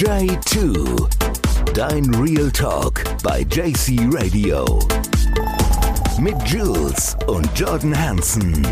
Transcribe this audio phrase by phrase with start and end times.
[0.00, 1.10] J2.
[1.74, 4.64] Dein Real Talk bei JC Radio.
[6.18, 8.66] Mit Jules und Jordan Hansen.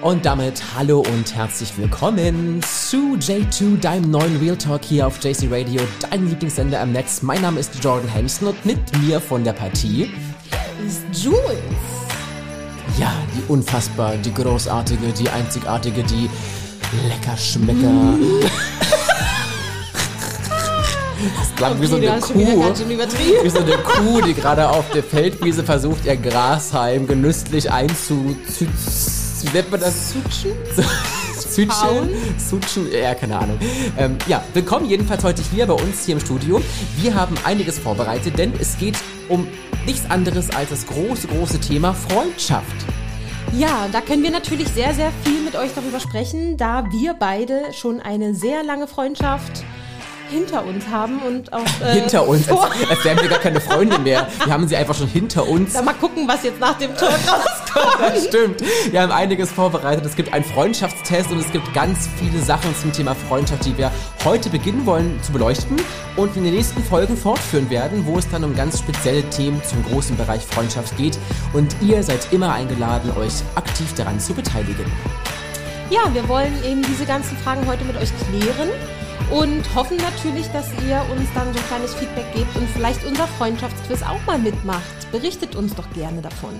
[0.00, 5.48] Und damit hallo und herzlich willkommen zu J2, deinem neuen Real Talk hier auf JC
[5.50, 7.22] Radio, dein Lieblingssender am Netz.
[7.22, 10.08] Mein Name ist Jordan Hansen und mit mir von der Partie
[10.86, 11.40] ist Jules.
[12.98, 16.30] Ja, die unfassbar, die großartige, die einzigartige, die
[17.08, 17.92] lecker Schmecker.
[21.38, 22.34] Das klang wie so eine Kuh.
[22.36, 28.68] Wie so eine Kuh, die gerade auf der Feldwiese versucht, ihr Grashalm genüsslich einzuzüchten
[29.46, 30.12] wie nennt man das?
[30.12, 30.52] Sutschen?
[31.56, 32.10] Sutschen?
[32.38, 32.92] Sutschen?
[32.92, 33.58] Ja, keine Ahnung.
[33.96, 36.60] Ähm, ja, willkommen jedenfalls heute hier bei uns hier im Studio.
[36.98, 38.96] Wir haben einiges vorbereitet, denn es geht
[39.30, 39.48] um
[39.86, 42.76] nichts anderes als das große, große Thema Freundschaft.
[43.54, 47.72] Ja, da können wir natürlich sehr, sehr viel mit euch darüber sprechen, da wir beide
[47.72, 49.64] schon eine sehr lange Freundschaft
[50.30, 51.62] hinter uns haben und auch.
[51.80, 52.60] Äh, hinter uns, als,
[52.90, 54.26] als wären wir gar keine Freunde mehr.
[54.44, 55.72] Wir haben sie einfach schon hinter uns.
[55.72, 58.00] Dann mal gucken, was jetzt nach dem Tor rauskommt.
[58.00, 58.62] das stimmt.
[58.90, 60.04] Wir haben einiges vorbereitet.
[60.04, 63.90] Es gibt einen Freundschaftstest und es gibt ganz viele Sachen zum Thema Freundschaft, die wir
[64.24, 65.76] heute beginnen wollen zu beleuchten
[66.16, 69.84] und in den nächsten Folgen fortführen werden, wo es dann um ganz spezielle Themen zum
[69.84, 71.18] großen Bereich Freundschaft geht.
[71.52, 74.86] Und ihr seid immer eingeladen, euch aktiv daran zu beteiligen.
[75.90, 78.70] Ja, wir wollen eben diese ganzen Fragen heute mit euch klären
[79.30, 83.26] und hoffen natürlich, dass ihr uns dann so ein kleines Feedback gebt und vielleicht unser
[83.26, 85.10] Freundschaftsquiz auch mal mitmacht.
[85.12, 86.54] Berichtet uns doch gerne davon.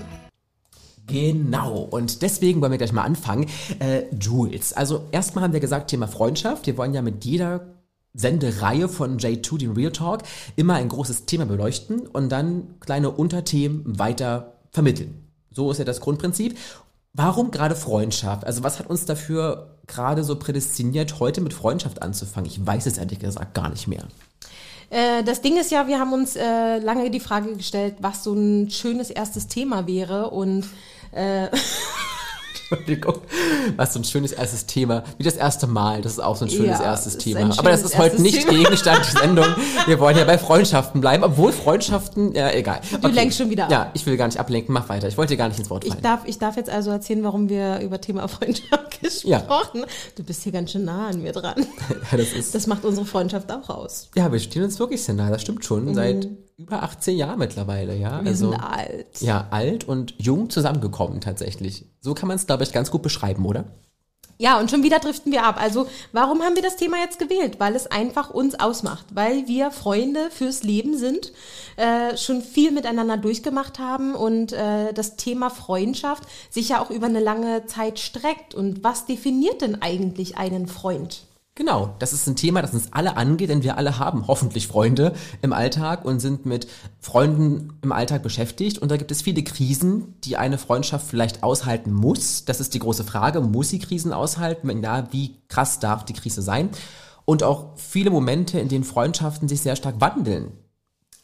[1.07, 3.47] Genau, und deswegen wollen wir gleich mal anfangen.
[3.79, 6.67] Äh, Jules, also erstmal haben wir gesagt, Thema Freundschaft.
[6.67, 7.77] Wir wollen ja mit jeder
[8.13, 10.23] Sendereihe von J2, den Real Talk,
[10.55, 15.27] immer ein großes Thema beleuchten und dann kleine Unterthemen weiter vermitteln.
[15.51, 16.57] So ist ja das Grundprinzip.
[17.17, 18.45] Warum gerade Freundschaft?
[18.45, 22.47] Also was hat uns dafür gerade so prädestiniert, heute mit Freundschaft anzufangen?
[22.47, 24.03] Ich weiß es ehrlich gesagt gar nicht mehr.
[24.91, 28.33] Äh, das Ding ist ja, wir haben uns äh, lange die Frage gestellt, was so
[28.33, 30.65] ein schönes erstes Thema wäre und
[31.11, 31.47] äh,
[32.71, 33.21] Entschuldigung.
[33.75, 35.03] Was so ein schönes erstes Thema.
[35.17, 36.01] Wie das erste Mal.
[36.01, 37.41] Das ist auch so ein schönes ja, erstes Thema.
[37.41, 38.63] Schönes Aber das ist heute nicht Thema.
[38.63, 39.45] Gegenstand der Sendung.
[39.85, 41.23] Wir wollen ja bei Freundschaften bleiben.
[41.23, 42.81] Obwohl Freundschaften, ja, egal.
[42.89, 43.11] Du okay.
[43.11, 43.71] lenkst schon wieder ab.
[43.71, 44.73] Ja, ich will gar nicht ablenken.
[44.73, 45.07] Mach weiter.
[45.07, 45.97] Ich wollte dir gar nicht ins Wort fallen.
[45.97, 49.79] Ich darf, ich darf jetzt also erzählen, warum wir über Thema Freundschaft gesprochen.
[49.79, 49.85] Ja.
[50.15, 51.65] Du bist hier ganz schön nah an mir dran.
[52.11, 52.53] ja, das ist.
[52.53, 54.09] Das macht unsere Freundschaft auch aus.
[54.15, 55.29] Ja, wir stehen uns wirklich sehr nah.
[55.29, 55.85] Das stimmt schon.
[55.85, 55.95] Mhm.
[55.95, 58.23] Seit über 18 Jahren mittlerweile, ja.
[58.23, 59.21] Wir also, sind alt.
[59.21, 61.85] Ja, alt und jung zusammengekommen tatsächlich.
[62.01, 63.65] So kann man es, glaube ich, ganz gut beschreiben, oder?
[64.39, 65.59] Ja, und schon wieder driften wir ab.
[65.59, 67.59] Also, warum haben wir das Thema jetzt gewählt?
[67.59, 71.31] Weil es einfach uns ausmacht, weil wir Freunde fürs Leben sind,
[71.75, 77.07] äh, schon viel miteinander durchgemacht haben und äh, das Thema Freundschaft sich ja auch über
[77.07, 78.53] eine lange Zeit streckt.
[78.53, 81.21] Und was definiert denn eigentlich einen Freund?
[81.57, 85.13] Genau, das ist ein Thema, das uns alle angeht, denn wir alle haben hoffentlich Freunde
[85.41, 86.67] im Alltag und sind mit
[86.99, 88.77] Freunden im Alltag beschäftigt.
[88.77, 92.45] Und da gibt es viele Krisen, die eine Freundschaft vielleicht aushalten muss.
[92.45, 94.67] Das ist die große Frage, muss sie Krisen aushalten?
[94.67, 96.69] Wenn ja, wie krass darf die Krise sein?
[97.25, 100.51] Und auch viele Momente, in denen Freundschaften sich sehr stark wandeln.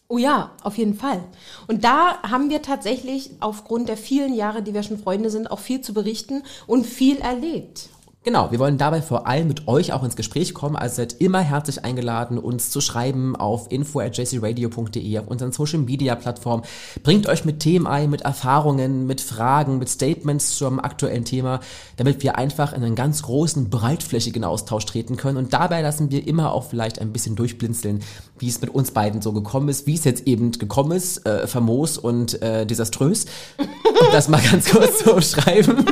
[0.08, 1.24] Oh ja, auf jeden Fall.
[1.68, 5.60] Und da haben wir tatsächlich aufgrund der vielen Jahre, die wir schon Freunde sind, auch
[5.60, 7.90] viel zu berichten und viel erlebt.
[8.26, 10.78] Genau, wir wollen dabei vor allem mit euch auch ins Gespräch kommen.
[10.78, 15.80] Also seid immer herzlich eingeladen, uns zu schreiben auf info at jcradio.de, auf unseren Social
[15.80, 16.64] Media Plattformen.
[17.04, 21.60] Bringt euch mit Themen ein, mit Erfahrungen, mit Fragen, mit Statements zum aktuellen Thema,
[21.98, 25.38] damit wir einfach in einen ganz großen, breitflächigen Austausch treten können.
[25.38, 28.00] Und dabei lassen wir immer auch vielleicht ein bisschen durchblinzeln,
[28.40, 31.46] wie es mit uns beiden so gekommen ist, wie es jetzt eben gekommen ist, äh,
[31.46, 33.26] famos und äh, desaströs.
[33.58, 35.86] Um das mal ganz kurz zu umschreiben.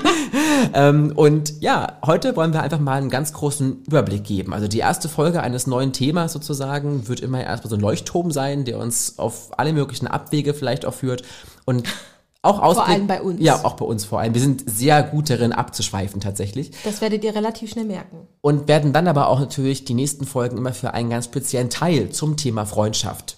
[0.73, 4.53] ähm, und ja, heute heute wollen wir einfach mal einen ganz großen Überblick geben.
[4.53, 8.63] Also die erste Folge eines neuen Themas sozusagen wird immer erstmal so ein Leuchtturm sein,
[8.63, 11.23] der uns auf alle möglichen Abwege vielleicht auch führt
[11.65, 11.87] und
[12.43, 13.41] auch Ausblick, Vor allem bei uns.
[13.41, 14.35] Ja, auch bei uns vor allem.
[14.35, 16.71] Wir sind sehr gut darin abzuschweifen tatsächlich.
[16.83, 18.27] Das werdet ihr relativ schnell merken.
[18.41, 22.09] Und werden dann aber auch natürlich die nächsten Folgen immer für einen ganz speziellen Teil
[22.09, 23.37] zum Thema Freundschaft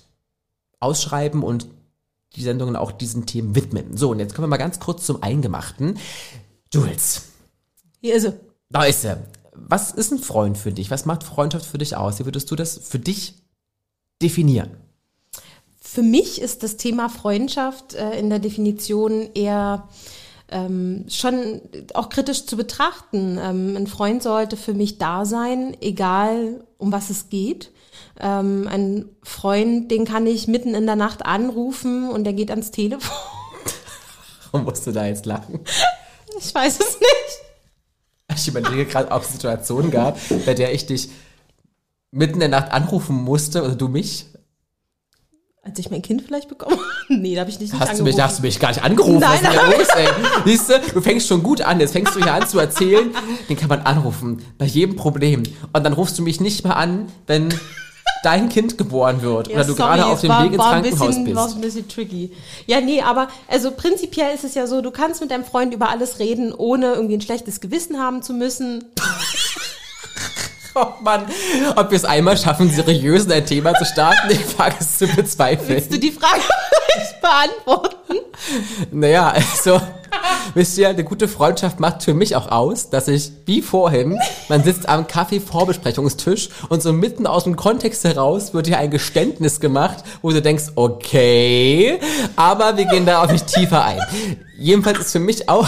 [0.82, 1.68] ausschreiben und
[2.36, 3.96] die Sendungen auch diesen Themen widmen.
[3.96, 5.98] So, und jetzt kommen wir mal ganz kurz zum Eingemachten.
[6.74, 7.30] Jules.
[8.02, 8.34] Hier ist er.
[8.74, 9.20] Da ist er.
[9.54, 10.90] Was ist ein Freund für dich?
[10.90, 12.20] Was macht Freundschaft für dich aus?
[12.20, 13.36] Wie würdest du das für dich
[14.22, 14.72] definieren?
[15.80, 19.88] Für mich ist das Thema Freundschaft äh, in der Definition eher
[20.50, 21.62] ähm, schon
[21.94, 23.38] auch kritisch zu betrachten.
[23.40, 27.70] Ähm, ein Freund sollte für mich da sein, egal um was es geht.
[28.20, 32.72] Ähm, ein Freund, den kann ich mitten in der Nacht anrufen und der geht ans
[32.72, 33.16] Telefon.
[34.52, 35.60] Warum musst du da jetzt lachen?
[36.40, 37.43] Ich weiß es nicht.
[38.36, 41.10] Ich überlege gerade, ob es Situationen gab, bei der ich dich
[42.12, 44.26] mitten in der Nacht anrufen musste, oder du mich.
[45.66, 46.78] Als ich mein Kind vielleicht bekomme?
[47.10, 48.24] nee, da habe ich nicht, nicht Hast du, mich, angerufen.
[48.24, 49.20] hast du mich gar nicht angerufen?
[49.20, 50.08] Nein, Was ist denn los, ey?
[50.46, 51.80] Siehst du, du fängst schon gut an.
[51.80, 53.12] Jetzt fängst du hier an zu erzählen.
[53.48, 54.44] Den kann man anrufen.
[54.58, 55.44] Bei jedem Problem.
[55.72, 57.48] Und dann rufst du mich nicht mal an, wenn
[58.24, 59.50] dein Kind geboren wird.
[59.50, 61.56] Ja, oder du sorry, gerade auf dem war, Weg ins war Krankenhaus bisschen, War bist.
[61.58, 62.32] ein bisschen tricky.
[62.66, 65.90] Ja, nee, aber also prinzipiell ist es ja so, du kannst mit deinem Freund über
[65.90, 68.86] alles reden, ohne irgendwie ein schlechtes Gewissen haben zu müssen.
[70.76, 71.26] Oh Mann,
[71.76, 75.08] ob wir es einmal schaffen, seriös in ein Thema zu starten, ich wage es zu
[75.08, 75.70] bezweifeln.
[75.70, 78.16] Willst du die Frage vielleicht beantworten?
[78.92, 79.80] Naja, also,
[80.56, 84.64] wisst ihr, eine gute Freundschaft macht für mich auch aus, dass ich, wie vorhin, man
[84.64, 90.04] sitzt am Kaffee-Vorbesprechungstisch und so mitten aus dem Kontext heraus wird hier ein Geständnis gemacht,
[90.24, 92.00] wo du denkst, okay,
[92.36, 94.02] aber wir gehen da auch nicht tiefer ein.
[94.58, 95.68] Jedenfalls ist für mich auch,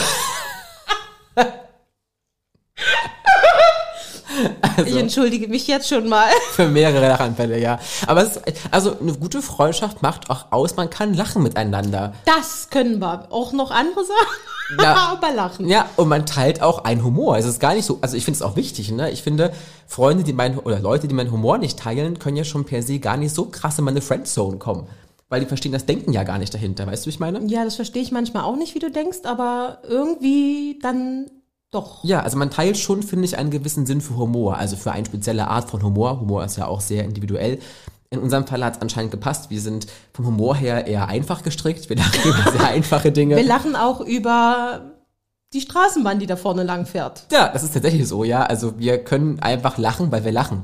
[4.85, 6.27] Ich entschuldige mich jetzt schon mal.
[6.51, 7.79] für mehrere Lachanfälle, ja.
[8.07, 12.13] Aber es ist, also, eine gute Freundschaft macht auch aus, man kann lachen miteinander.
[12.25, 13.27] Das können wir.
[13.31, 14.81] Auch noch andere Sachen.
[14.81, 14.95] Ja.
[15.11, 15.67] aber lachen.
[15.67, 17.37] Ja, und man teilt auch einen Humor.
[17.37, 19.11] Es ist gar nicht so, also ich finde es auch wichtig, ne?
[19.11, 19.51] Ich finde,
[19.87, 22.99] Freunde, die meinen, oder Leute, die meinen Humor nicht teilen, können ja schon per se
[22.99, 24.87] gar nicht so krass in meine Friendzone kommen.
[25.29, 27.43] Weil die verstehen das Denken ja gar nicht dahinter, weißt du, wie ich meine?
[27.45, 31.25] Ja, das verstehe ich manchmal auch nicht, wie du denkst, aber irgendwie dann
[31.75, 32.03] doch.
[32.03, 35.05] Ja, also man teilt schon, finde ich, einen gewissen Sinn für Humor, also für eine
[35.05, 36.19] spezielle Art von Humor.
[36.19, 37.59] Humor ist ja auch sehr individuell.
[38.09, 39.49] In unserem Fall hat es anscheinend gepasst.
[39.49, 41.89] Wir sind vom Humor her eher einfach gestrickt.
[41.89, 43.35] Wir lachen über sehr einfache Dinge.
[43.35, 44.91] Wir lachen auch über
[45.53, 47.27] die Straßenbahn, die da vorne lang fährt.
[47.31, 48.43] Ja, das ist tatsächlich so, ja.
[48.43, 50.63] Also wir können einfach lachen, weil wir lachen.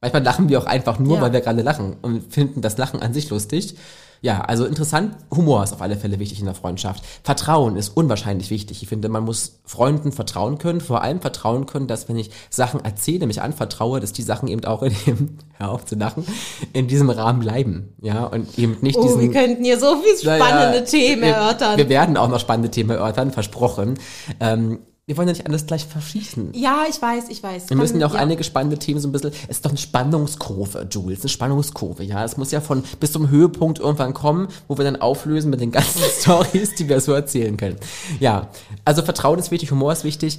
[0.00, 1.22] Manchmal lachen wir auch einfach nur, Ja.
[1.22, 3.76] weil wir gerade lachen und finden das Lachen an sich lustig.
[4.22, 5.16] Ja, also interessant.
[5.34, 7.02] Humor ist auf alle Fälle wichtig in der Freundschaft.
[7.22, 8.82] Vertrauen ist unwahrscheinlich wichtig.
[8.82, 10.82] Ich finde, man muss Freunden vertrauen können.
[10.82, 14.64] Vor allem vertrauen können, dass wenn ich Sachen erzähle, mich anvertraue, dass die Sachen eben
[14.64, 16.26] auch in dem, hör auf zu lachen,
[16.74, 17.94] in diesem Rahmen bleiben.
[18.02, 19.20] Ja, und eben nicht Oh, diesen.
[19.20, 21.78] wir könnten hier so viel Naja, spannende Themen wir, erörtern.
[21.78, 23.98] Wir werden auch noch spannende Themen erörtern, versprochen.
[24.38, 24.80] Ähm,
[25.10, 26.52] wir wollen ja nicht alles gleich verschießen.
[26.54, 27.68] ja, ich weiß, ich weiß.
[27.68, 28.20] Wir müssen ja auch ja.
[28.20, 29.32] einige spannende Themen so ein bisschen.
[29.48, 32.24] Es ist doch eine Spannungskurve, Jules, eine Spannungskurve, ja.
[32.24, 35.72] Es muss ja von bis zum Höhepunkt irgendwann kommen, wo wir dann auflösen mit den
[35.72, 37.76] ganzen Stories, die wir so erzählen können.
[38.20, 38.50] Ja,
[38.84, 40.38] also Vertrauen ist wichtig, Humor ist wichtig.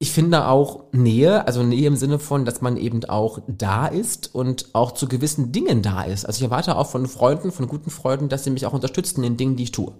[0.00, 4.34] Ich finde auch Nähe, also Nähe im Sinne von, dass man eben auch da ist
[4.34, 6.24] und auch zu gewissen Dingen da ist.
[6.24, 9.36] Also ich erwarte auch von Freunden, von guten Freunden, dass sie mich auch unterstützen in
[9.36, 9.92] Dingen, die ich tue.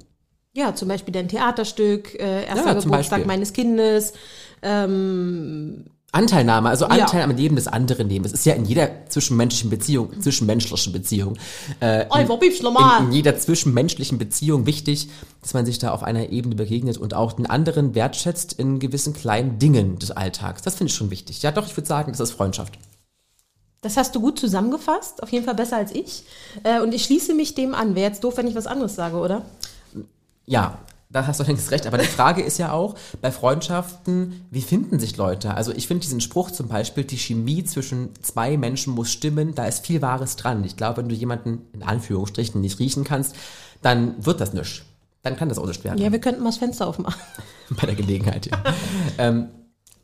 [0.54, 4.12] Ja, zum Beispiel dein Theaterstück, äh, erster Ja, Geburtstag meines Kindes.
[4.60, 6.90] Ähm, Anteilnahme, also Ja.
[6.90, 8.24] Anteil am Leben des anderen nehmen.
[8.24, 11.38] Das ist ja in jeder zwischenmenschlichen Beziehung, zwischenmenschlichen Beziehung,
[11.80, 13.04] äh, in, normal.
[13.04, 15.08] in jeder zwischenmenschlichen Beziehung wichtig,
[15.40, 19.14] dass man sich da auf einer Ebene begegnet und auch den anderen wertschätzt in gewissen
[19.14, 20.60] kleinen Dingen des Alltags.
[20.60, 21.40] Das finde ich schon wichtig.
[21.40, 22.74] Ja, doch, ich würde sagen, das ist Freundschaft.
[23.80, 26.24] Das hast du gut zusammengefasst, auf jeden Fall besser als ich.
[26.62, 27.94] Äh, und ich schließe mich dem an.
[27.94, 29.46] Wäre jetzt doof, wenn ich was anderes sage, oder?
[30.46, 30.78] Ja,
[31.12, 31.86] da hast du längst recht.
[31.86, 35.54] Aber die Frage ist ja auch, bei Freundschaften, wie finden sich Leute?
[35.54, 39.66] Also ich finde diesen Spruch zum Beispiel, die Chemie zwischen zwei Menschen muss stimmen, da
[39.66, 40.64] ist viel Wahres dran.
[40.64, 43.36] Ich glaube, wenn du jemanden in Anführungsstrichen nicht riechen kannst,
[43.82, 44.82] dann wird das nichts.
[45.22, 45.98] Dann kann das auch nicht werden.
[45.98, 47.20] Ja, wir könnten mal das Fenster aufmachen.
[47.70, 48.62] Bei der Gelegenheit, ja.
[49.18, 49.48] ähm,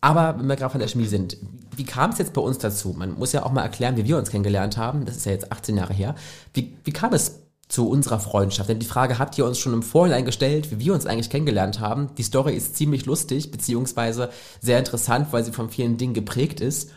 [0.01, 1.37] aber wenn wir gerade von der Chemie sind,
[1.75, 2.95] wie kam es jetzt bei uns dazu?
[2.97, 5.05] Man muss ja auch mal erklären, wie wir uns kennengelernt haben.
[5.05, 6.15] Das ist ja jetzt 18 Jahre her.
[6.55, 8.69] Wie, wie kam es zu unserer Freundschaft?
[8.69, 11.81] Denn die Frage habt ihr uns schon im Vorhinein gestellt, wie wir uns eigentlich kennengelernt
[11.81, 12.15] haben.
[12.17, 16.91] Die Story ist ziemlich lustig, beziehungsweise sehr interessant, weil sie von vielen Dingen geprägt ist.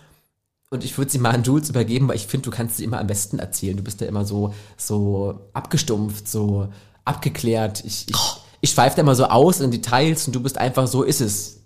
[0.69, 2.99] Und ich würde sie mal an Jules übergeben, weil ich finde, du kannst sie immer
[2.99, 3.75] am besten erzählen.
[3.75, 6.69] Du bist ja immer so, so abgestumpft, so
[7.03, 7.83] abgeklärt.
[7.85, 8.15] Ich, ich,
[8.61, 11.60] ich schweife da immer so aus in Details und du bist einfach so, ist es.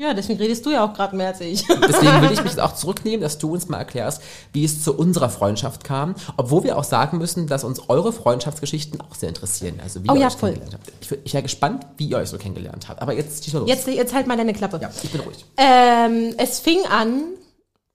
[0.00, 1.66] Ja, deswegen redest du ja auch gerade mehr als ich.
[1.66, 4.22] Deswegen will ich mich jetzt auch zurücknehmen, dass du uns mal erklärst,
[4.54, 6.14] wie es zu unserer Freundschaft kam.
[6.38, 9.78] Obwohl wir auch sagen müssen, dass uns eure Freundschaftsgeschichten auch sehr interessieren.
[9.82, 10.52] Also wie Oh ihr ja, euch voll.
[10.52, 10.92] kennengelernt habt.
[11.02, 13.02] Ich, ich wäre gespannt, wie ihr euch so kennengelernt habt.
[13.02, 13.68] Aber jetzt schieß mal los.
[13.68, 14.78] Jetzt, jetzt halt mal deine Klappe.
[14.80, 15.44] Ja, ich bin ruhig.
[15.58, 17.24] Ähm, es fing an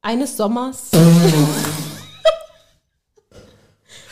[0.03, 0.89] eines Sommers.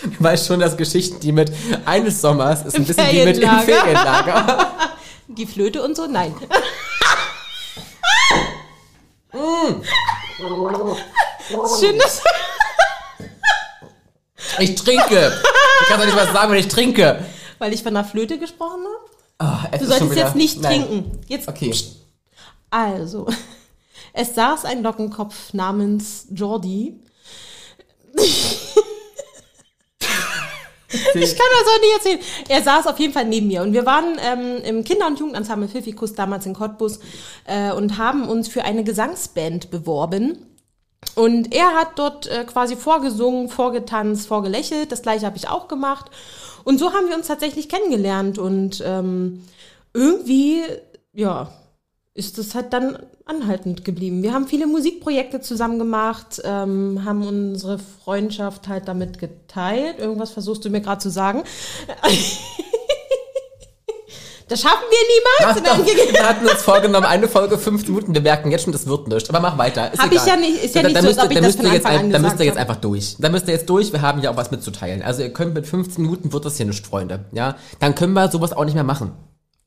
[0.01, 1.49] Du weißt schon, dass Geschichten, die mit
[1.85, 3.49] eines Sommers ist ein bisschen wie mit im.
[3.61, 4.67] Ferienlager.
[5.29, 6.07] Die Flöte und so?
[6.07, 6.35] Nein.
[11.79, 12.21] Schön, dass
[14.59, 15.33] Ich trinke.
[15.81, 17.25] Ich kann doch nicht was sagen, wenn ich trinke.
[17.59, 19.09] weil ich von der Flöte gesprochen habe.
[19.39, 20.81] Ah, es Du solltest wieder- jetzt nicht Nein.
[20.85, 21.21] trinken.
[21.27, 21.73] Jetzt, Okay.
[22.69, 23.27] Also,
[24.13, 26.99] es saß ein Lockenkopf namens Jordi.
[31.15, 32.19] Ich kann das auch nicht erzählen.
[32.49, 35.67] Er saß auf jeden Fall neben mir und wir waren ähm, im Kinder- und Jugendensemble
[35.67, 36.99] Pfiffikus damals in Cottbus
[37.45, 40.37] äh, und haben uns für eine Gesangsband beworben.
[41.15, 44.91] Und er hat dort äh, quasi vorgesungen, vorgetanzt, vorgelächelt.
[44.91, 46.09] Das gleiche habe ich auch gemacht.
[46.63, 48.39] Und so haben wir uns tatsächlich kennengelernt.
[48.39, 49.43] Und ähm,
[49.93, 50.61] irgendwie,
[51.13, 51.51] ja,
[52.15, 54.21] ist es halt dann anhaltend geblieben.
[54.21, 59.97] Wir haben viele Musikprojekte zusammen gemacht, ähm, haben unsere Freundschaft halt damit geteilt.
[59.97, 61.43] Irgendwas versuchst du mir gerade zu sagen.
[64.47, 64.97] das schaffen wir
[65.47, 65.79] Ach niemals.
[65.87, 68.13] doch, wir- hatten uns vorgenommen, eine Folge fünf Minuten.
[68.13, 69.27] Wir merken jetzt schon, das wird nicht.
[69.29, 69.91] Aber mach weiter.
[69.91, 70.23] Ist Hab egal.
[70.23, 71.65] ich ja nicht- ist ja Da- nicht da so, müsst ob ich da das von
[71.73, 73.15] jetzt, an Da müsst ihr jetzt einfach durch.
[73.17, 73.91] Da müsst ihr jetzt durch.
[73.91, 75.01] Wir haben ja auch was mitzuteilen.
[75.01, 77.25] Also ihr könnt mit 15 Minuten wird das hier nicht, Freunde.
[77.31, 79.13] Ja, dann können wir sowas auch nicht mehr machen.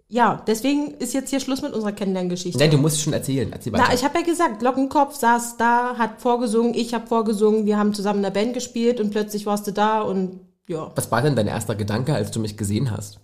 [0.08, 2.58] Ja, deswegen ist jetzt hier Schluss mit unserer Kennenlerngeschichte.
[2.58, 3.52] Nein, du musst es schon erzählen.
[3.52, 3.86] Erzähl weiter.
[3.88, 7.92] Na, ich habe ja gesagt, Lockenkopf saß da, hat vorgesungen, ich habe vorgesungen, wir haben
[7.92, 10.92] zusammen in der Band gespielt und plötzlich warst du da und ja.
[10.94, 13.18] was war denn dein erster Gedanke, als du mich gesehen hast?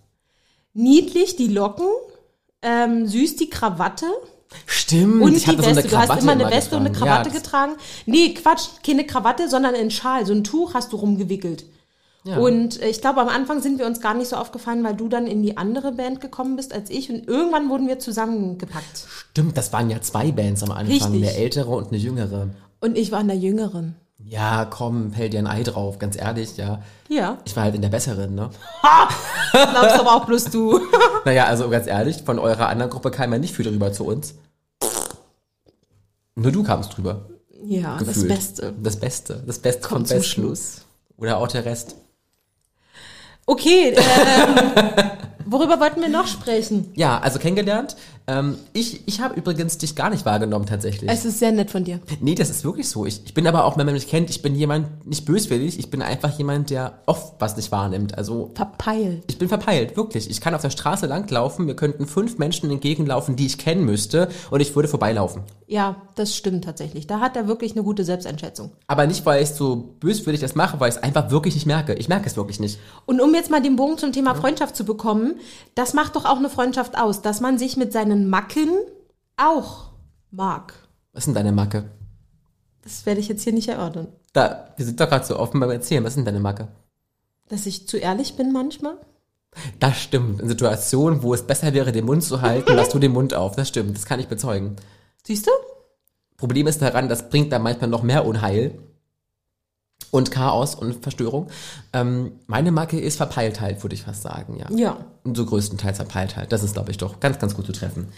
[0.73, 1.87] Niedlich die Locken,
[2.61, 4.07] ähm, süß die Krawatte
[4.65, 5.83] Stimmt, und ich die so eine Weste.
[5.83, 6.95] Du Krawatte hast immer eine Weste und eine.
[6.95, 7.73] Krawatte ja, getragen.
[8.05, 11.65] Nee, Quatsch, keine Krawatte, sondern ein Schal, so ein Tuch hast du rumgewickelt.
[12.25, 12.37] Ja.
[12.37, 15.09] Und äh, ich glaube, am Anfang sind wir uns gar nicht so aufgefallen, weil du
[15.09, 19.05] dann in die andere Band gekommen bist als ich und irgendwann wurden wir zusammengepackt.
[19.31, 21.09] Stimmt, das waren ja zwei Bands am Anfang, Richtig.
[21.09, 22.49] eine ältere und eine jüngere.
[22.79, 23.95] Und ich war in der Jüngeren.
[24.25, 26.81] Ja, komm, fäll dir ein Ei drauf, ganz ehrlich, ja.
[27.09, 28.49] Ja, Ich war halt in der besseren, ne?
[29.51, 30.79] glaubst aber auch bloß du.
[31.25, 34.35] Naja, also ganz ehrlich, von eurer anderen Gruppe kam ja nicht viel drüber zu uns.
[36.35, 37.29] Nur du kamst drüber.
[37.65, 38.27] Ja, das Gefühlt.
[38.29, 38.73] Beste.
[38.81, 39.43] Das Beste.
[39.45, 40.31] Das Beste vom Kommt zum Besten.
[40.31, 40.81] Schluss.
[41.17, 41.95] Oder auch der Rest.
[43.45, 44.55] Okay, ähm,
[45.45, 46.91] worüber wollten wir noch sprechen?
[46.95, 47.95] Ja, also kennengelernt.
[48.25, 51.11] Ähm, ich ich habe übrigens dich gar nicht wahrgenommen tatsächlich.
[51.11, 51.99] Es ist sehr nett von dir.
[52.21, 53.05] nee, das ist wirklich so.
[53.05, 55.89] Ich, ich bin aber auch, wenn man mich kennt, ich bin jemand, nicht böswillig, ich
[55.89, 58.17] bin einfach jemand, der oft was nicht wahrnimmt.
[58.17, 59.23] Also Verpeilt.
[59.27, 60.29] Ich bin verpeilt, wirklich.
[60.29, 64.29] Ich kann auf der Straße langlaufen, mir könnten fünf Menschen entgegenlaufen, die ich kennen müsste,
[64.51, 65.43] und ich würde vorbeilaufen.
[65.67, 67.07] Ja, das stimmt tatsächlich.
[67.07, 68.71] Da hat er wirklich eine gute Selbsteinschätzung.
[68.87, 71.93] Aber nicht, weil ich so böswillig das mache, weil ich es einfach wirklich nicht merke.
[71.95, 72.79] Ich merke es wirklich nicht.
[73.05, 75.32] Und um jetzt mal den Bogen zum Thema Freundschaft zu bekommen,
[75.75, 78.69] das macht doch auch eine Freundschaft aus, dass man sich mit seinen Macken
[79.37, 79.91] auch
[80.31, 80.73] mag.
[81.13, 81.89] Was ist denn deine Macke?
[82.83, 84.07] Das werde ich jetzt hier nicht erörtern.
[84.33, 86.03] Da, wir sind doch gerade so offen beim Erzählen.
[86.03, 86.67] Was ist denn deine Macke?
[87.47, 88.97] Dass ich zu ehrlich bin manchmal.
[89.79, 90.41] Das stimmt.
[90.41, 93.55] In Situationen, wo es besser wäre, den Mund zu halten, lass du den Mund auf.
[93.55, 93.95] Das stimmt.
[93.95, 94.75] Das kann ich bezeugen.
[95.23, 95.51] Siehst du?
[96.37, 98.77] Problem ist daran, das bringt dann manchmal noch mehr Unheil
[100.13, 101.47] und Chaos und Verstörung.
[101.91, 104.67] Ähm, meine Macke ist Verpeiltheit, würde ich fast sagen, ja.
[104.69, 104.97] Ja.
[105.23, 106.51] So größtenteils Verpeiltheit.
[106.51, 108.09] Das ist, glaube ich, doch ganz, ganz gut zu treffen.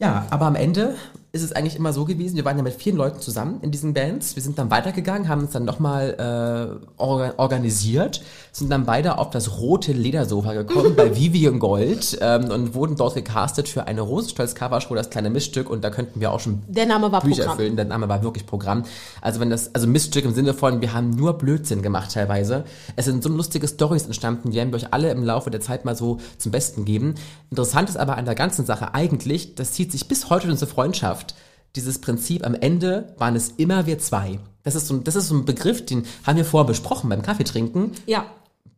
[0.00, 0.94] Ja, aber am Ende
[1.30, 3.92] ist es eigentlich immer so gewesen, wir waren ja mit vielen Leuten zusammen in diesen
[3.92, 4.34] Bands.
[4.34, 9.28] Wir sind dann weitergegangen, haben uns dann nochmal äh, orga organisiert, sind dann beide auf
[9.28, 14.94] das rote Ledersofa gekommen bei Vivian Gold ähm, und wurden dort gecastet für eine Rosenstolz-Covershow,
[14.94, 15.68] das kleine Miststück.
[15.68, 17.50] Und da könnten wir auch schon Der Name war Bücher Programm.
[17.50, 17.76] erfüllen.
[17.76, 18.84] Der Name war wirklich Programm.
[19.20, 22.64] Also wenn das, also Miststück im Sinne von, wir haben nur Blödsinn gemacht teilweise.
[22.96, 25.84] Es sind so lustige Stories entstanden, die werden wir euch alle im Laufe der Zeit
[25.84, 27.16] mal so zum Besten geben.
[27.50, 30.70] Interessant ist aber an der ganzen Sache eigentlich, das zieht sich bis heute in unsere
[30.70, 31.34] Freundschaft.
[31.76, 34.38] Dieses Prinzip, am Ende waren es immer wir zwei.
[34.62, 37.22] Das ist so, ein- das ist so ein Begriff, den haben wir vorher besprochen beim
[37.22, 37.92] Kaffeetrinken.
[38.06, 38.24] Ja.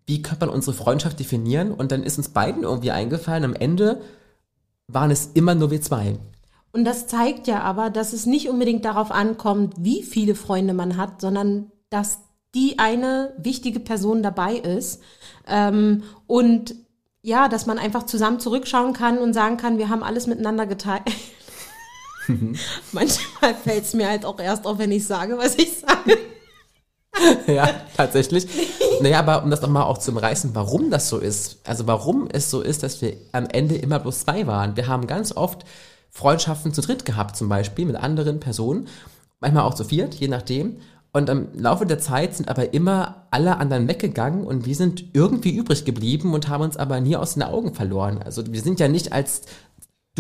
[0.07, 1.73] Wie könnte man unsere Freundschaft definieren?
[1.73, 4.01] Und dann ist uns beiden irgendwie eingefallen, am Ende
[4.89, 6.17] waren es immer nur wir zwei.
[6.73, 10.97] Und das zeigt ja aber, dass es nicht unbedingt darauf ankommt, wie viele Freunde man
[10.97, 12.19] hat, sondern dass
[12.55, 15.01] die eine wichtige Person dabei ist.
[15.47, 16.75] Ähm, und
[17.23, 21.03] ja, dass man einfach zusammen zurückschauen kann und sagen kann, wir haben alles miteinander geteilt.
[22.93, 26.19] Manchmal fällt es mir halt auch erst auf, wenn ich sage, was ich sage.
[27.47, 28.47] ja, tatsächlich.
[29.01, 32.51] Naja, aber um das nochmal auch zu umreißen, warum das so ist, also warum es
[32.51, 34.77] so ist, dass wir am Ende immer bloß zwei waren.
[34.77, 35.65] Wir haben ganz oft
[36.11, 38.89] Freundschaften zu dritt gehabt, zum Beispiel mit anderen Personen,
[39.41, 40.77] manchmal auch zu viert, je nachdem.
[41.13, 45.57] Und im Laufe der Zeit sind aber immer alle anderen weggegangen und wir sind irgendwie
[45.57, 48.21] übrig geblieben und haben uns aber nie aus den Augen verloren.
[48.23, 49.43] Also wir sind ja nicht als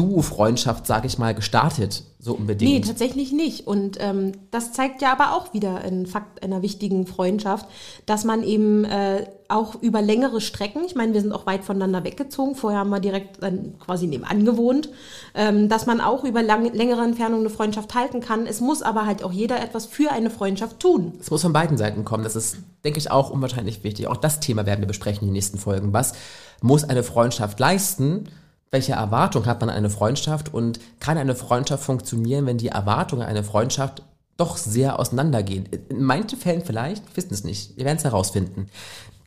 [0.00, 2.72] Duo-Freundschaft, sage ich mal, gestartet, so unbedingt.
[2.72, 3.66] Nee, tatsächlich nicht.
[3.66, 7.66] Und ähm, das zeigt ja aber auch wieder ein Fakt einer wichtigen Freundschaft,
[8.06, 12.02] dass man eben äh, auch über längere Strecken, ich meine, wir sind auch weit voneinander
[12.02, 14.88] weggezogen, vorher haben wir direkt dann quasi nebenan gewohnt,
[15.34, 18.46] ähm, dass man auch über lang, längere Entfernung eine Freundschaft halten kann.
[18.46, 21.12] Es muss aber halt auch jeder etwas für eine Freundschaft tun.
[21.20, 22.24] Es muss von beiden Seiten kommen.
[22.24, 24.06] Das ist, denke ich, auch unwahrscheinlich wichtig.
[24.06, 25.92] Auch das Thema werden wir besprechen in den nächsten Folgen.
[25.92, 26.14] Was
[26.62, 28.28] muss eine Freundschaft leisten,
[28.70, 33.22] welche Erwartung hat man an eine Freundschaft und kann eine Freundschaft funktionieren, wenn die Erwartungen
[33.22, 34.02] an eine Freundschaft
[34.36, 35.66] doch sehr auseinandergehen.
[35.88, 37.76] In manchen Fällen vielleicht, wissen es nicht.
[37.76, 38.68] Wir werden es herausfinden.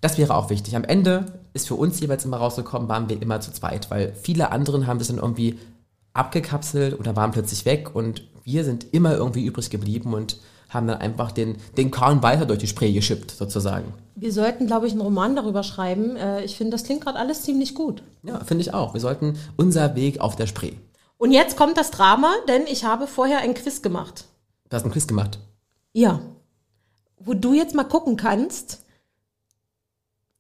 [0.02, 0.76] Das wäre auch wichtig.
[0.76, 4.52] Am Ende ist für uns jeweils immer rausgekommen, waren wir immer zu zweit, weil viele
[4.52, 5.60] anderen haben das dann irgendwie
[6.14, 10.38] abgekapselt oder waren plötzlich weg und wir sind immer irgendwie übrig geblieben und
[10.74, 13.94] haben dann einfach den, den Kahn weiter durch die Spree geschippt, sozusagen.
[14.16, 16.16] Wir sollten, glaube ich, einen Roman darüber schreiben.
[16.16, 18.04] Äh, ich finde, das klingt gerade alles ziemlich gut.
[18.24, 18.94] Ja, finde ich auch.
[18.94, 20.74] Wir sollten unser Weg auf der Spree.
[21.18, 24.26] Und jetzt kommt das Drama, denn ich habe vorher ein Quiz gemacht.
[24.70, 25.40] Du hast einen Quiz gemacht.
[25.94, 26.20] Ja.
[27.20, 28.80] Wo du jetzt mal gucken kannst.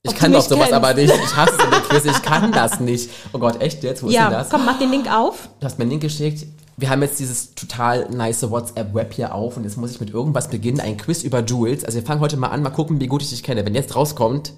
[0.05, 0.73] Ich kann doch sowas kennst.
[0.73, 1.13] aber nicht.
[1.23, 3.09] Ich hasse so Quiz, ich kann das nicht.
[3.31, 4.03] Oh Gott, echt jetzt?
[4.03, 4.49] Wo ist denn Ja, das?
[4.49, 5.47] komm, mach den Link auf.
[5.59, 6.45] Du hast mir einen Link geschickt.
[6.77, 10.47] Wir haben jetzt dieses total nice WhatsApp-Web hier auf und jetzt muss ich mit irgendwas
[10.49, 10.79] beginnen.
[10.79, 11.85] Ein Quiz über Jules.
[11.85, 13.65] Also wir fangen heute mal an, mal gucken, wie gut ich dich kenne.
[13.65, 14.53] Wenn jetzt rauskommt,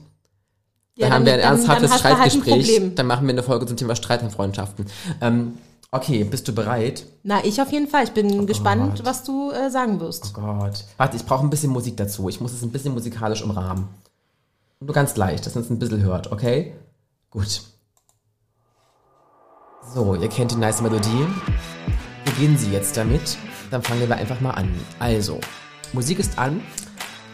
[0.95, 2.67] Ja, dann, haben wir ein ernsthaftes dann halt Streitgespräch.
[2.67, 2.95] Problem.
[2.95, 4.85] dann machen wir eine Folge zum Thema Streit in Freundschaften.
[5.19, 5.57] Ähm,
[5.91, 7.05] okay, bist du bereit?
[7.23, 8.05] Na, ich auf jeden Fall.
[8.05, 9.05] Ich bin gespannt, Gott.
[9.05, 10.33] was du äh, sagen wirst.
[10.37, 10.85] Oh Gott.
[10.95, 12.29] Warte, ich brauche ein bisschen Musik dazu.
[12.29, 13.89] Ich muss es ein bisschen musikalisch umrahmen.
[14.79, 16.75] Nur ganz leicht, dass man es ein bisschen hört, okay?
[17.29, 17.61] Gut.
[19.93, 21.27] So, ihr kennt die nice Melodie.
[22.35, 23.37] Beginnen Sie jetzt damit.
[23.71, 24.69] Dann fangen wir einfach mal an.
[24.99, 25.39] Also,
[25.93, 26.61] Musik ist an.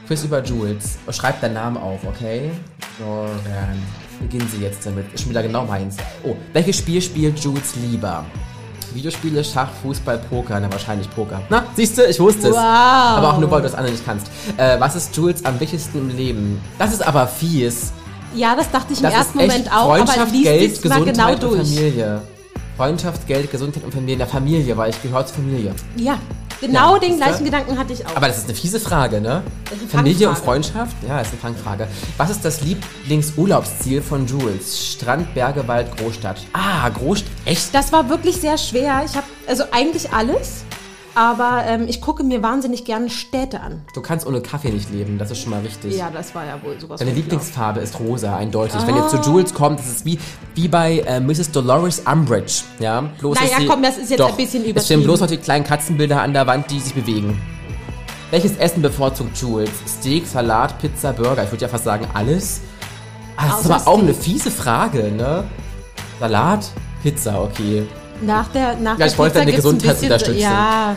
[0.07, 0.97] Quiz über Jules.
[1.09, 2.51] Schreibt deinen Namen auf, okay?
[2.99, 3.81] So, dann
[4.19, 5.11] beginnen Sie jetzt damit.
[5.13, 5.97] Ist schon wieder genau meins.
[6.23, 8.25] Oh, welches Spiel spielt Jules lieber?
[8.93, 10.59] Videospiele, Schach, Fußball, Poker.
[10.59, 11.41] Na, wahrscheinlich Poker.
[11.49, 12.53] Na, siehst du, ich wusste es.
[12.53, 12.61] Wow.
[12.61, 14.27] Aber auch nur, weil du das andere nicht kannst.
[14.57, 16.61] Äh, was ist Jules am wichtigsten im Leben?
[16.77, 17.93] Das ist aber fies.
[18.35, 21.03] Ja, das dachte ich im Das ersten Moment auch, aber Freundschaft, liest Geld, es mal
[21.03, 21.67] Gesundheit genau durch.
[21.69, 22.21] Familie.
[22.81, 24.13] Freundschaft, Geld, Gesundheit und Familie.
[24.13, 25.75] In der Familie, weil ich gehöre zur Familie.
[25.97, 26.17] Ja,
[26.59, 28.15] genau Ja, den gleichen Gedanken hatte ich auch.
[28.15, 29.43] Aber das ist eine fiese Frage, ne?
[29.87, 30.37] Familie und.
[30.39, 30.95] Freundschaft?
[31.07, 31.87] Ja, ist eine Fangfrage.
[32.17, 34.93] Was ist das Lieblingsurlaubsziel von Jules?
[34.93, 36.37] Strand, Berge, Wald, Großstadt.
[36.53, 37.29] Ah, Großstadt.
[37.45, 37.69] Echt?
[37.71, 39.03] Das war wirklich sehr schwer.
[39.05, 40.63] Ich habe also eigentlich alles,
[41.15, 43.81] aber ähm, ich gucke mir wahnsinnig gerne Städte an.
[43.93, 45.95] Du kannst ohne Kaffee nicht leben, das ist schon mal richtig.
[45.97, 46.99] Ja, das war ja wohl sowas.
[46.99, 47.11] Deine.
[47.11, 48.79] Lieblingsfarbe ist rosa, eindeutig.
[48.85, 49.07] Wenn ihr Ah.
[49.09, 50.17] zu Jules kommt, das ist wie,
[50.55, 51.51] wie bei äh, Mrs.
[51.51, 52.61] Dolores Umbridge.
[52.79, 55.03] Ja, bloß Naja, sie- komm, das ist jetzt doch, ein bisschen Es stehen übertrieben.
[55.03, 57.41] bloß noch die kleinen Katzenbilder an der Wand, die sich bewegen.
[58.29, 59.69] Welches Essen bevorzugt Jules?
[59.85, 61.43] Steak, Salat, Pizza, Burger?
[61.43, 62.61] Ich würde ja fast sagen alles.
[63.35, 64.23] Ah, das ist Außer aber auch eine Steak.
[64.25, 65.43] fiese Frage, ne?
[66.19, 66.69] Salat,
[67.03, 67.85] Pizza, okay.
[68.21, 70.39] Nach der nach Ja, der ich wollte Pizza deine Gesundheit bisschen- unterstützen.
[70.41, 70.95] Ja,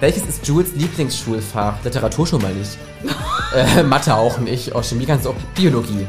[0.00, 1.82] Welches ist Jules Lieblingsschulfach?
[1.84, 2.76] Literatur schon mal nicht.
[3.54, 4.74] äh, Mathe auch nicht.
[4.74, 5.34] Oh, Chemie kannst du auch.
[5.54, 6.04] Biologie.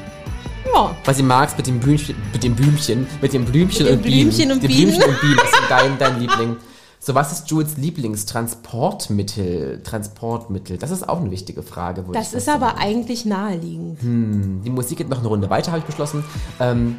[0.74, 0.96] ja.
[1.06, 4.30] Was sie magst mit dem Blümchen, mit dem Blümchen, mit dem Blümchen Mit und Bienen.
[4.30, 4.90] Blümchen und Dem Bienen.
[4.92, 6.56] Blümchen und Bienen, das ist dein, dein Liebling.
[7.00, 9.82] So, was ist Jules Lieblingstransportmittel?
[9.84, 12.04] Transportmittel, das ist auch eine wichtige Frage.
[12.12, 12.80] Das ist aber sagen.
[12.80, 14.00] eigentlich naheliegend.
[14.02, 16.24] Die Musik geht noch eine Runde weiter, habe ich beschlossen.
[16.60, 16.96] Ähm,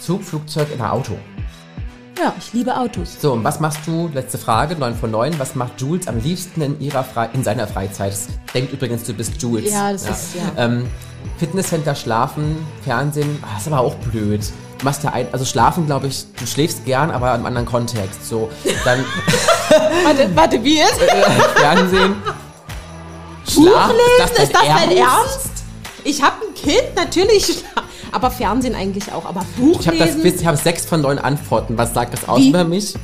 [0.00, 1.16] Zug, Flugzeug oder Auto?
[2.18, 3.16] Ja, ich liebe Autos.
[3.20, 6.60] So, und was machst du, letzte Frage, 9 von 9, was macht Jules am liebsten
[6.62, 8.12] in, ihrer Fre in seiner Freizeit?
[8.12, 9.70] Das denkt übrigens, du bist Jules.
[9.72, 10.64] Ja, das ist- ja.
[10.64, 10.86] Ähm,
[11.38, 14.40] Fitnesscenter, Schlafen, Fernsehen, ah, ist aber auch blöd.
[14.78, 18.28] Du machst ja ein, also schlafen, glaube ich, du schläfst gern, aber im anderen Kontext.
[18.28, 18.50] So,
[18.84, 19.04] dann
[20.04, 21.00] Warte, warte, wie ist?
[21.56, 22.16] Fernsehen.
[22.24, 24.42] Buch Schlaf, lesen?
[24.42, 25.50] Ist das dein Ernst?
[26.04, 27.44] Ich habe ein Kind, natürlich.
[27.44, 29.24] schla- Aber Fernsehen eigentlich auch.
[29.24, 30.20] Aber Buch Ich habe das lesen?
[30.22, 31.76] Quiz, ich habe sechs von neun Antworten.
[31.78, 32.50] Was sagt das aus Wie?
[32.50, 32.94] über mich?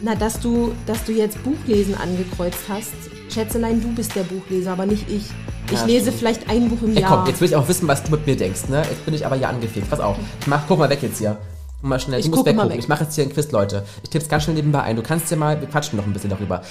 [0.00, 2.92] Na, dass du, dass du jetzt Buchlesen angekreuzt hast.
[3.32, 5.24] Schätzelein, du bist der Buchleser, aber nicht ich.
[5.70, 6.18] Ich Ja, lese stimmt.
[6.18, 7.16] vielleicht ein Buch im Ey, Jahr.
[7.18, 8.82] komm, jetzt will ich auch wissen, was du mit mir denkst, ne?
[8.88, 9.88] Jetzt bin ich aber hier angefixt.
[9.90, 10.16] Pass auf.
[10.40, 11.38] Ich mach, guck mal weg jetzt hier.
[11.80, 12.72] Guck Mal schnell, Ich du musst gucke mal weggucken.
[12.76, 12.82] weg.
[12.84, 13.84] Ich mache jetzt hier einen Quiz, Leute.
[14.02, 14.94] Ich tipp's ganz schnell nebenbei ein.
[14.96, 16.62] Du kannst ja mal, wir quatschen noch ein bisschen darüber.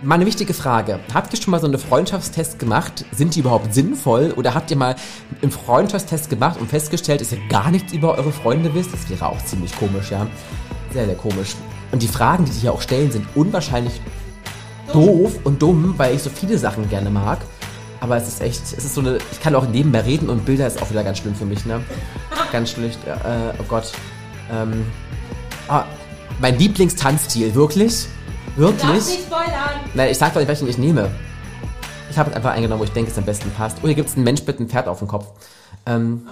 [0.00, 1.00] Mal eine wichtige Frage.
[1.12, 3.04] Habt ihr schon mal so einen Freundschaftstest gemacht?
[3.10, 4.32] Sind die überhaupt sinnvoll?
[4.36, 4.94] Oder habt ihr mal
[5.42, 8.92] einen Freundschaftstest gemacht und festgestellt, dass ihr gar nichts über eure Freunde wisst?
[8.92, 10.28] Das wäre auch ziemlich komisch, ja.
[10.92, 11.56] Sehr, sehr komisch.
[11.90, 14.00] Und die Fragen, die die hier auch stellen, sind unwahrscheinlich
[14.92, 17.40] doof und dumm, weil ich so viele Sachen gerne mag.
[17.98, 20.68] Aber es ist echt, es ist so eine, ich kann auch nebenbei reden und Bilder
[20.68, 21.80] ist auch wieder ganz schlimm für mich, ne?
[22.52, 23.90] Ganz schlecht, äh, oh Gott.
[24.52, 24.86] Ähm,
[25.66, 25.84] ah,
[26.40, 28.06] mein Lieblingstanzstil, wirklich?
[28.58, 29.20] Wirklich?
[29.20, 29.78] spoilern.
[29.94, 31.08] Nein, ich sag doch nicht, welchen ich nehme.
[32.10, 33.78] Ich habe einfach eingenommen, wo ich denke, es am besten passt.
[33.82, 35.28] Oh, hier gibt's einen Mensch mit einem Pferd auf dem Kopf.
[35.86, 36.26] Ähm,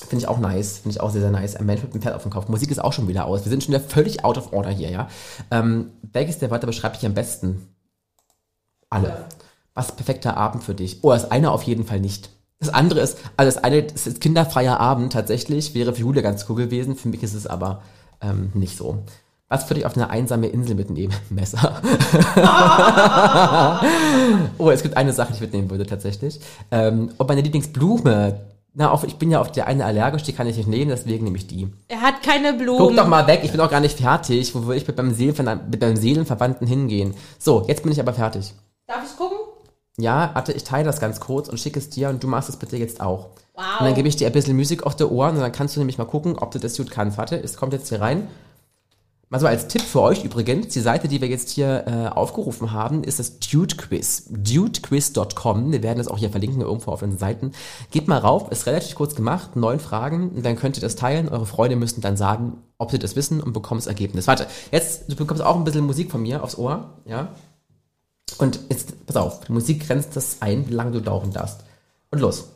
[0.00, 0.78] Finde ich auch nice.
[0.78, 1.54] Finde ich auch sehr, sehr nice.
[1.54, 2.48] Ein Mensch mit einem Pferd auf dem Kopf.
[2.48, 3.44] Musik ist auch schon wieder aus.
[3.44, 5.08] Wir sind schon wieder völlig out of order hier, ja.
[5.52, 7.68] Ähm, welches der Wörter beschreibt dich am besten?
[8.90, 9.26] Alle.
[9.74, 11.04] Was ist perfekter Abend für dich?
[11.04, 12.30] Oh, das eine auf jeden Fall nicht.
[12.58, 16.56] Das andere ist, also das eine ist kinderfreier Abend tatsächlich, wäre für Jule ganz cool
[16.56, 16.96] gewesen.
[16.96, 17.82] Für mich ist es aber
[18.20, 19.04] ähm, nicht so.
[19.52, 21.12] Was würde ich auf eine einsame Insel mitnehmen?
[21.28, 21.76] Messer.
[24.56, 26.40] oh, es gibt eine Sache, die ich mitnehmen würde tatsächlich.
[26.70, 28.40] Ähm, ob meine Lieblingsblume
[28.72, 31.24] Na, auf, ich bin ja auf der eine allergisch, die kann ich nicht nehmen, deswegen
[31.24, 31.68] nehme ich die.
[31.88, 32.78] Er hat keine Blumen.
[32.78, 34.54] Guck doch mal weg, ich bin auch gar nicht fertig.
[34.54, 37.12] Wo will ich mit meinem, Seelenver mit meinem Seelenverwandten hingehen?
[37.38, 38.54] So, jetzt bin ich aber fertig.
[38.86, 39.36] Darf ich gucken?
[39.98, 42.56] Ja, warte, ich teile das ganz kurz und schicke es dir und du machst es
[42.56, 43.28] bitte jetzt auch.
[43.54, 43.80] Wow.
[43.80, 45.80] Und dann gebe ich dir ein bisschen Musik auf die Ohren und dann kannst du
[45.80, 47.18] nämlich mal gucken, ob du das gut kannst.
[47.18, 48.28] Warte, es kommt jetzt hier rein.
[49.32, 52.72] Mal so als Tipp für euch übrigens, die Seite, die wir jetzt hier äh, aufgerufen
[52.72, 54.24] haben, ist das Dude Quiz.
[54.28, 55.72] Dudequiz.com.
[55.72, 57.52] Wir werden das auch hier verlinken irgendwo auf den Seiten.
[57.90, 61.30] Geht mal rauf, ist relativ kurz gemacht, neun Fragen, dann könnt ihr das teilen.
[61.30, 64.26] Eure Freunde müssen dann sagen, ob sie das wissen und bekommen das Ergebnis.
[64.26, 67.28] Warte, jetzt, du bekommst auch ein bisschen Musik von mir aufs Ohr, ja?
[68.36, 71.64] Und jetzt, pass auf, die Musik grenzt das ein, wie lange du dauern darfst.
[72.10, 72.50] Und los.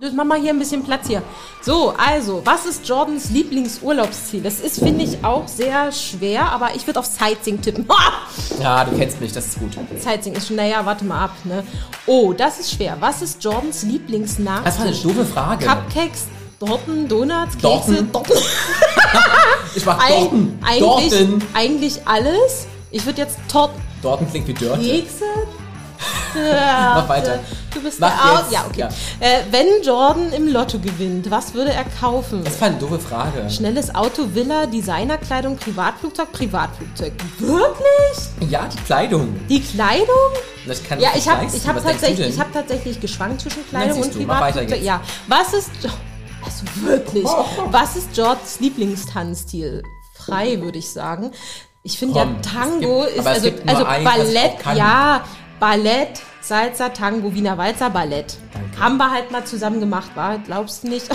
[0.00, 1.22] Das machen wir hier ein bisschen Platz hier.
[1.60, 4.40] So, also, was ist Jordans Lieblingsurlaubsziel?
[4.42, 7.86] Das ist, finde ich, auch sehr schwer, aber ich würde auf Sightseeing tippen.
[8.60, 9.76] Ja, du kennst mich, das ist gut.
[10.00, 11.62] Sightseeing ist schon, naja, warte mal ab, ne?
[12.06, 12.96] Oh, das ist schwer.
[12.98, 14.64] Was ist Jordans Lieblingsnachtisch?
[14.64, 15.64] Das war eine doofe Frage.
[15.66, 16.26] Cupcakes,
[16.58, 18.12] Torten, Donuts, Kekse, Dorten.
[18.12, 18.36] Torten.
[19.76, 20.58] Ich mach Eig Dorten.
[20.64, 20.80] eigentlich,
[21.10, 21.42] Dorten.
[21.54, 22.66] eigentlich alles.
[22.90, 24.82] Ich würde jetzt Torten, Dorten klingt wie Dörte.
[24.82, 25.24] Kekse.
[26.34, 27.38] Mach weiter.
[27.74, 28.52] Du bist Mach der jetzt.
[28.52, 28.80] Ja, okay.
[28.80, 28.88] Ja.
[29.20, 32.42] Äh, wenn Jordan im Lotto gewinnt, was würde er kaufen?
[32.44, 33.48] Das war eine doofe Frage.
[33.50, 37.12] Schnelles Auto, Villa, Designerkleidung, Privatflugzeug, Privatflugzeug.
[37.38, 38.50] Wirklich?
[38.50, 39.36] Ja, die Kleidung.
[39.48, 40.06] Die Kleidung?
[40.66, 44.12] Das kann Ja, ich habe ich hab tatsächlich, ich hab tatsächlich geschwankt zwischen Kleidung und
[44.12, 44.82] Privatflugzeug.
[44.82, 45.00] Ja.
[45.26, 45.70] Was ist.
[46.44, 47.26] Also wirklich.
[47.70, 49.82] Was ist Jordans Lieblingstanzstil?
[50.14, 51.32] Frei, würde ich sagen.
[51.82, 55.24] Ich finde ja, Tango ist aber also, also ich Ballett, ja,
[55.60, 58.36] Ballett, Salsa, Tango, Wiener Walzer, Ballett.
[58.52, 58.78] Danke.
[58.78, 60.38] Haben wir halt mal zusammen gemacht, war?
[60.38, 61.08] Glaubst du nicht?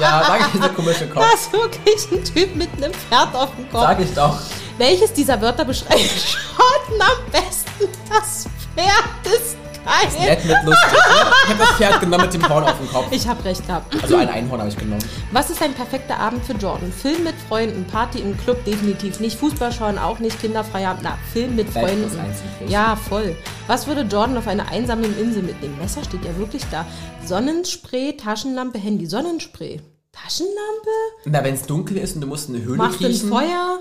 [0.00, 1.24] Ja, ich, dieser komische Kopf.
[1.24, 3.82] Da ist wirklich ein Typ mit einem Pferd auf dem Kopf.
[3.82, 4.38] Sag ich doch.
[4.78, 7.88] Welches dieser Wörter beschreibt Schotten am besten?
[8.08, 10.28] Das Pferd ist geil.
[10.28, 10.98] Nett mit lustig.
[11.44, 13.06] Ich habe das Pferd genommen mit dem Horn auf dem Kopf.
[13.10, 14.02] Ich habe recht gehabt.
[14.02, 15.02] Also ein Einhorn habe ich genommen.
[15.32, 16.92] Was ist ein perfekter Abend für Jordan?
[16.92, 21.56] Film mit Freunden, Party im Club definitiv nicht, Fußball schauen auch nicht, Kinderfeierabend, na, Film
[21.56, 22.04] mit Bett Freunden.
[22.04, 22.70] ist.
[22.70, 23.36] Ja, voll.
[23.66, 25.76] Was würde Jordan auf einer einsamen Insel mitnehmen?
[25.78, 26.84] Messer steht ja wirklich da.
[27.24, 29.06] Sonnenspray, Taschenlampe, Handy.
[29.06, 29.80] Sonnenspray.
[30.12, 30.90] Taschenlampe?
[31.26, 33.28] Na, wenn es dunkel ist und du musst eine Höhle Macht ein kriechen.
[33.28, 33.78] Feuer?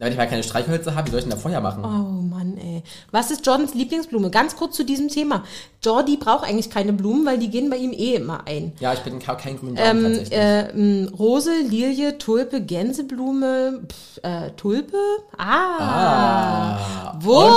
[0.00, 1.84] Wenn ich mal keine Streichhölzer habe, wie soll ich denn da Feuer machen?
[1.84, 2.82] Oh Mann, ey.
[3.10, 4.30] Was ist Jordans Lieblingsblume?
[4.30, 5.44] Ganz kurz zu diesem Thema.
[5.84, 8.72] Jordi braucht eigentlich keine Blumen, weil die gehen bei ihm eh immer ein.
[8.80, 10.32] Ja, ich bin kein, Grünbaum Ähm, tatsächlich.
[10.38, 14.96] äh, Rose, Lilie, Tulpe, Gänseblume, pf, äh, Tulpe?
[15.36, 17.14] Ah.
[17.20, 17.48] Wo Und,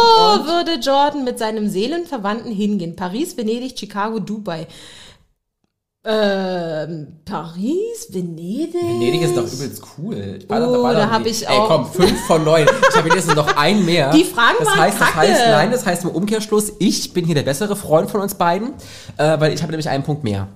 [0.42, 0.48] und?
[0.48, 2.96] würde Jordan mit seinem Seelenverwandten hingehen?
[2.98, 4.68] Paris, Venedig, Chicago, Dubai.
[6.06, 8.74] Ähm, Paris, Venedig?
[8.74, 10.38] Venedig ist doch übelst cool.
[10.40, 11.30] Ich war Oh, war da noch hab nie.
[11.30, 12.68] ich Ey, auch- komm, fünf von neun.
[12.90, 14.12] Ich habe jetzt noch ein mehr.
[14.12, 15.28] Die Fragen das waren heißt, das kacke.
[15.30, 18.74] heißt, nein, das heißt im Umkehrschluss, ich bin hier der bessere Freund von uns beiden,
[19.18, 20.50] äh, weil ich habe nämlich einen Punkt mehr.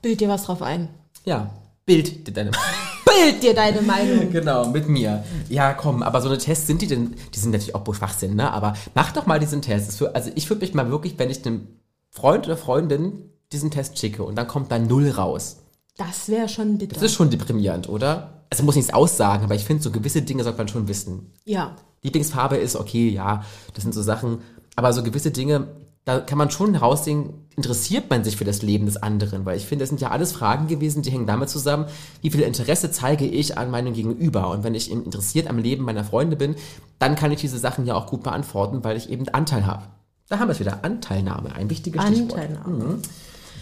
[0.00, 0.88] Bild dir was drauf ein.
[1.26, 1.50] Ja,
[1.84, 2.50] Bild dir deine
[3.04, 4.30] Bild dir deine Meinung.
[4.32, 5.22] Genau, mit mir.
[5.50, 8.50] Ja, komm, aber so eine Tests sind die denn, die sind natürlich auch Schwachsinn, ne?
[8.52, 9.88] Aber mach doch mal diesen Test.
[9.88, 11.68] Das für, also ich würde mich mal wirklich, wenn ich einem
[12.10, 15.58] Freund oder Freundin diesen Test schicke und dann kommt da null raus.
[15.96, 16.94] Das wäre schon bitter.
[16.94, 18.44] Das ist schon deprimierend, oder?
[18.50, 21.32] Also muss nichts aussagen, aber ich finde, so gewisse Dinge sollte man schon wissen.
[21.44, 21.76] ja.
[22.02, 23.42] Lieblingsfarbe ist okay, ja,
[23.74, 24.38] das sind so Sachen,
[24.76, 25.66] aber so gewisse Dinge,
[26.04, 29.66] da kann man schon heraussehen, interessiert man sich für das Leben des anderen, weil ich
[29.66, 31.86] finde, das sind ja alles Fragen gewesen, die hängen damit zusammen,
[32.22, 35.84] wie viel Interesse zeige ich an meinem Gegenüber und wenn ich eben interessiert am Leben
[35.84, 36.54] meiner Freunde bin,
[37.00, 39.82] dann kann ich diese Sachen ja auch gut beantworten, weil ich eben Anteil habe.
[40.28, 42.34] Da haben wir es wieder, Anteilnahme, ein wichtiges Stichwort.
[42.34, 42.98] Anteilnahme.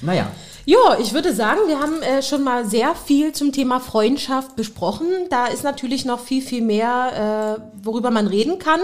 [0.02, 0.30] Naja,
[0.66, 5.06] Ja, ich würde sagen, wir haben äh, schon mal sehr viel zum Thema Freundschaft besprochen.
[5.28, 8.80] Da ist natürlich noch viel, viel mehr, äh, worüber man reden kann.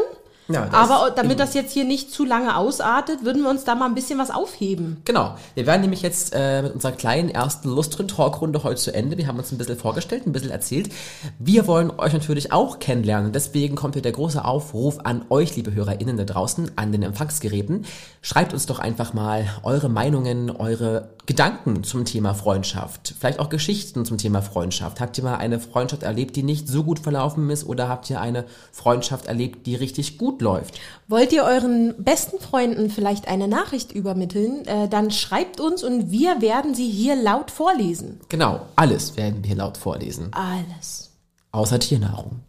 [0.53, 3.87] Ja, Aber damit das jetzt hier nicht zu lange ausartet, würden wir uns da mal
[3.87, 5.03] ein bisschen was aufheben.
[5.05, 5.35] Genau.
[5.55, 9.17] Wir werden nämlich jetzt äh, mit unserer kleinen ersten lustren Talkrunde heute zu Ende.
[9.17, 10.93] Wir haben uns ein bisschen vorgestellt, ein bisschen erzählt.
[11.39, 13.33] Wir wollen euch natürlich auch kennenlernen.
[13.33, 17.87] Deswegen kommt hier der große Aufruf an euch, liebe HörerInnen da draußen, an den Empfangsgeräten.
[18.23, 23.15] Schreibt uns doch einfach mal eure Meinungen, eure Gedanken zum Thema Freundschaft.
[23.19, 25.01] Vielleicht auch Geschichten zum Thema Freundschaft.
[25.01, 27.65] Habt ihr mal eine Freundschaft erlebt, die nicht so gut verlaufen ist?
[27.67, 30.81] Oder habt ihr eine Freundschaft erlebt, die richtig gut läuft?
[31.09, 34.67] Wollt ihr euren besten Freunden vielleicht eine Nachricht übermitteln?
[34.67, 38.21] Äh, dann schreibt uns und wir werden sie hier laut vorlesen.
[38.29, 40.33] Genau, alles werden wir laut vorlesen.
[40.33, 41.11] Alles.
[41.53, 42.41] Außer Tiernahrung.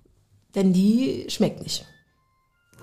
[0.55, 1.85] Denn die schmeckt nicht.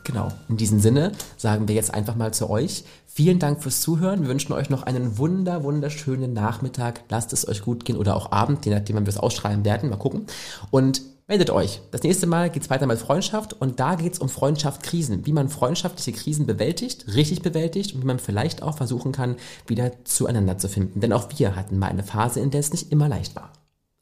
[0.04, 0.28] Genau.
[0.48, 2.84] In diesem Sinne sagen wir jetzt einfach mal zu euch.
[3.06, 4.22] Vielen Dank fürs Zuhören.
[4.22, 7.02] Wir wünschen euch noch einen wunder, wunderschönen Nachmittag.
[7.10, 9.90] Lasst es euch gut gehen oder auch Abend, je nachdem, wann wir es ausschreiben werden.
[9.90, 10.26] Mal gucken.
[10.70, 11.80] Und meldet euch.
[11.90, 16.12] Das nächste Mal geht's weiter mit Freundschaft und da geht's um Freundschaftskrisen, wie man freundschaftliche
[16.12, 19.36] Krisen bewältigt, richtig bewältigt und wie man vielleicht auch versuchen kann,
[19.66, 21.00] wieder zueinander zu finden.
[21.00, 23.52] Denn auch wir hatten mal eine Phase, in der es nicht immer leicht war.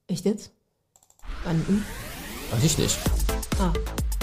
[0.07, 0.53] Echt jetzt?
[1.45, 1.57] Wann?
[1.67, 1.85] Hm?
[2.53, 2.97] Weiß ich nicht.
[3.59, 3.73] Ah.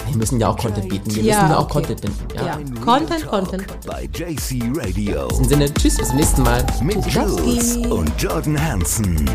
[0.08, 1.14] Wir müssen ja auch Content bieten.
[1.14, 1.72] Wir Ja, müssen ja auch okay.
[1.74, 2.34] Content bieten.
[2.34, 2.46] Ja.
[2.46, 2.54] Ja.
[2.56, 3.86] In Content, Content, Content.
[3.86, 5.28] Bei JC Radio.
[5.28, 6.64] diesem Sinne, tschüss, bis zum nächsten Mal.
[6.82, 7.04] Mit.
[7.06, 9.28] Jules und Jordan Hansen.